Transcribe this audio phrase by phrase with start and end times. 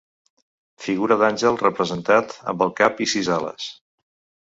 [0.85, 3.73] Figura d'àngel representat amb el cap i sis ales.